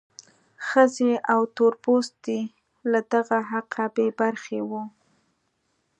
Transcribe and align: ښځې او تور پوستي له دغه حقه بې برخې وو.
ښځې 0.67 1.11
او 1.33 1.41
تور 1.55 1.73
پوستي 1.83 2.39
له 2.91 2.99
دغه 3.13 3.37
حقه 3.51 3.85
بې 3.95 4.07
برخې 4.19 4.59
وو. 4.69 4.83